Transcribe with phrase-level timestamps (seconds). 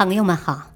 [0.00, 0.72] 朋友们好，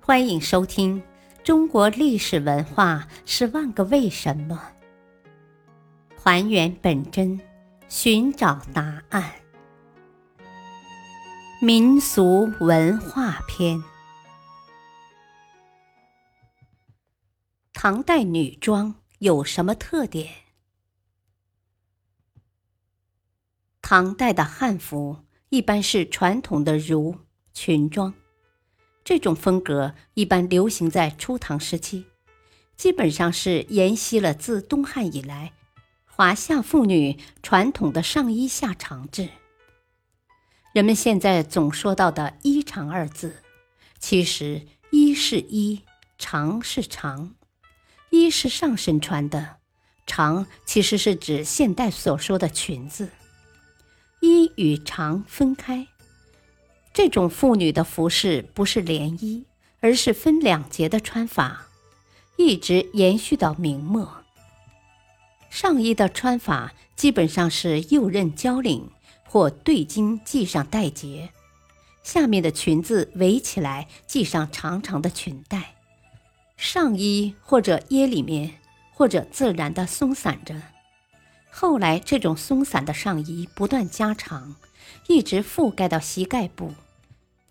[0.00, 1.02] 欢迎收听
[1.44, 4.72] 《中国历史文化十万个为什么》，
[6.18, 7.38] 还原本真，
[7.90, 9.30] 寻找答案。
[11.60, 13.84] 民俗文化篇：
[17.74, 20.32] 唐代女装有什么特点？
[23.82, 25.18] 唐代的汉服
[25.50, 27.14] 一般是传统的襦
[27.52, 28.14] 裙装。
[29.08, 32.04] 这种风格一般流行在初唐时期，
[32.76, 35.54] 基本上是沿袭了自东汉以来
[36.04, 39.30] 华夏妇女传统的上衣下长制。
[40.74, 43.36] 人们现在总说到的衣长二字，
[43.98, 45.80] 其实衣是衣，
[46.18, 47.34] 长是长，
[48.10, 49.56] 衣是上身穿的，
[50.06, 53.08] 长其实是指现代所说的裙子。
[54.20, 55.88] 衣与长分开。
[56.98, 59.44] 这种妇女的服饰不是连衣，
[59.78, 61.68] 而是分两节的穿法，
[62.36, 64.24] 一直延续到明末。
[65.48, 68.90] 上衣的穿法基本上是右衽交领
[69.22, 71.30] 或对襟系上带结，
[72.02, 75.76] 下面的裙子围起来系上长长的裙带，
[76.56, 78.54] 上衣或者掖里面，
[78.92, 80.60] 或者自然的松散着。
[81.48, 84.56] 后来这种松散的上衣不断加长，
[85.06, 86.74] 一直覆盖到膝盖部。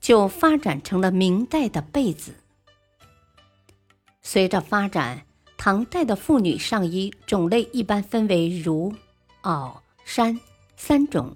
[0.08, 2.34] 就发展成了明代的被子。
[4.22, 5.26] 随着发展，
[5.58, 8.96] 唐代的妇女上衣种类一般分为襦、
[9.42, 10.40] 袄、衫
[10.78, 11.36] 三种。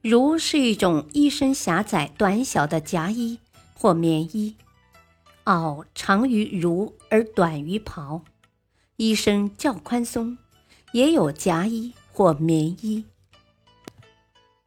[0.00, 3.38] 襦是一种衣身狭窄、短小的夹衣
[3.74, 4.54] 或棉衣；
[5.44, 8.22] 袄长于襦而短于袍，
[8.96, 10.38] 衣身较宽松，
[10.92, 13.04] 也有夹衣或棉衣。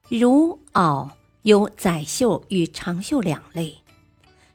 [0.07, 1.09] 襦、袄。
[1.43, 3.79] 有窄袖与长袖两类，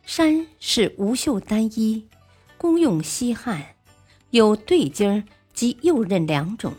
[0.04, 2.06] 衫是无袖单衣，
[2.56, 3.74] 功用吸汗，
[4.30, 6.72] 有对襟儿及右衽两种。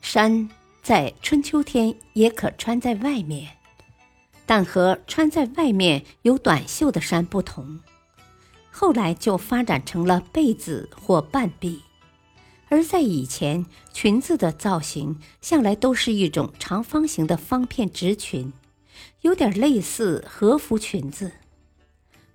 [0.00, 0.48] 衫
[0.82, 3.58] 在春秋天也可穿在外面，
[4.46, 7.80] 但和穿在外面有短袖的衫不同，
[8.70, 11.82] 后来就发展成了被子或半臂。
[12.70, 18.50] 而在以前，裙子的造型向来都是一种长方形的方片直裙。
[19.22, 21.32] 有点类似和服裙子，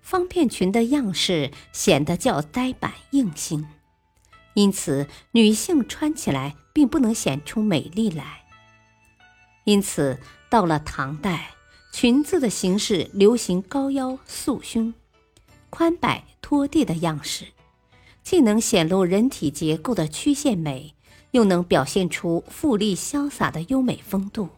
[0.01, 3.67] 方片裙的样式显得较呆板硬性，
[4.55, 8.43] 因此女性穿起来并不能显出美丽来。
[9.63, 10.19] 因此，
[10.49, 11.51] 到了唐代，
[11.91, 14.93] 裙子的形式流行高腰束胸、
[15.69, 17.45] 宽摆拖地的样式，
[18.23, 20.95] 既能显露人体结构的曲线美，
[21.31, 24.49] 又能表现出富丽潇洒的优美风度。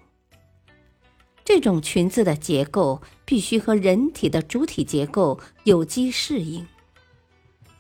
[1.46, 6.66] 这种裙子的结构必须和人体的主体结构有机适应，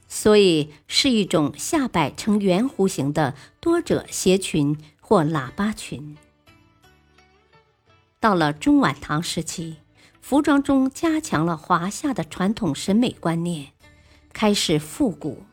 [0.07, 6.17] 所以是一种下摆呈圆弧形的多褶斜裙或喇叭裙。
[8.19, 9.77] 到了中晚唐时期，
[10.21, 13.71] 服装中加强了华夏的传统审美观念，
[14.33, 15.43] 开始复古，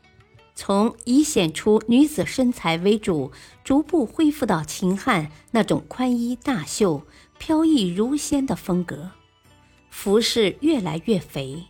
[0.63, 3.33] 从以显出女子身材为主，
[3.65, 7.03] 逐步恢复到秦汉那种宽衣大袖。
[7.39, 9.13] 飘逸如仙的风格，
[9.89, 11.65] 服饰越来越肥。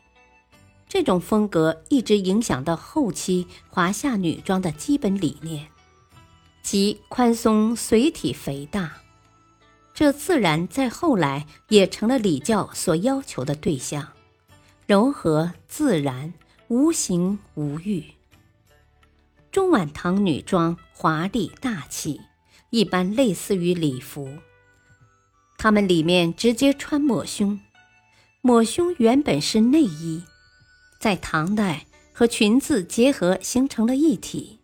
[0.88, 5.68] 这种风格一直影响到后期华夏女装的基本理念，
[6.60, 8.94] 即宽松随体肥大。
[9.94, 14.08] 这自然在后来也成了礼教所要求的对象：
[14.88, 16.34] 柔和自然，
[16.66, 18.04] 无形无欲。
[19.52, 22.20] 中晚唐女装华丽大气，
[22.70, 24.38] 一般类似于礼服。
[25.58, 27.60] 它们里面直接穿抹胸，
[28.42, 30.22] 抹胸原本是内衣，
[31.00, 34.60] 在唐代和裙子结合形成了一体。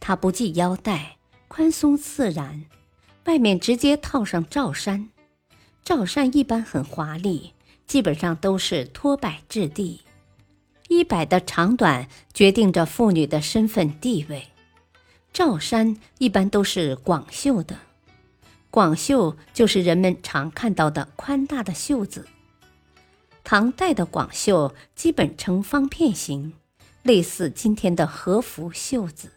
[0.00, 1.16] 它不系腰带，
[1.48, 2.66] 宽松自然，
[3.24, 5.08] 外面直接套上罩衫。
[5.82, 7.54] 罩衫一般很华丽，
[7.86, 10.02] 基本上都是拖摆质地。
[10.88, 14.48] 衣摆的长短决定着妇女的身份地位。
[15.32, 17.76] 罩衫一般都是广袖的。
[18.70, 22.26] 广袖就是人们常看到的宽大的袖子。
[23.44, 26.54] 唐代的广袖基本呈方片形，
[27.02, 29.32] 类似今天的和服袖子。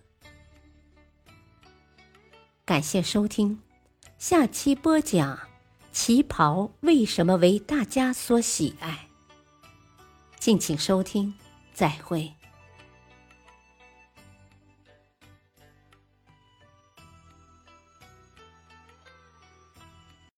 [2.65, 3.59] 感谢收听，
[4.17, 5.39] 下期播讲
[5.91, 9.08] 旗袍为什么为大家所喜爱。
[10.39, 11.33] 敬请收听，
[11.73, 12.31] 再会。